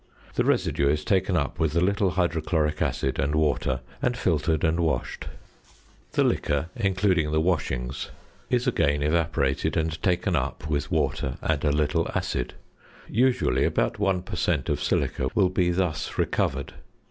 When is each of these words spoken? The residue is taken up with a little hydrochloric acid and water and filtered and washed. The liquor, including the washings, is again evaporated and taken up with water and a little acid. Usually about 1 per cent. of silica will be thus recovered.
The 0.33 0.43
residue 0.43 0.89
is 0.89 1.05
taken 1.05 1.37
up 1.37 1.59
with 1.59 1.75
a 1.75 1.79
little 1.79 2.09
hydrochloric 2.09 2.81
acid 2.81 3.19
and 3.19 3.35
water 3.35 3.81
and 4.01 4.17
filtered 4.17 4.63
and 4.63 4.79
washed. 4.79 5.25
The 6.13 6.23
liquor, 6.23 6.69
including 6.75 7.29
the 7.29 7.39
washings, 7.39 8.09
is 8.49 8.65
again 8.65 9.03
evaporated 9.03 9.77
and 9.77 10.01
taken 10.01 10.35
up 10.35 10.67
with 10.67 10.89
water 10.89 11.35
and 11.43 11.63
a 11.63 11.71
little 11.71 12.09
acid. 12.15 12.55
Usually 13.07 13.63
about 13.63 13.99
1 13.99 14.23
per 14.23 14.35
cent. 14.35 14.69
of 14.69 14.81
silica 14.81 15.29
will 15.35 15.49
be 15.49 15.69
thus 15.69 16.17
recovered. 16.17 16.73